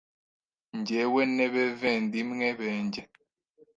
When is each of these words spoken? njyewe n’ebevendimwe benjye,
njyewe 0.77 1.21
n’ebevendimwe 1.35 2.47
benjye, 2.59 3.01